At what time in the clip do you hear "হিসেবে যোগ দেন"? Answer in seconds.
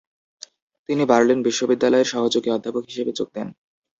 2.89-3.47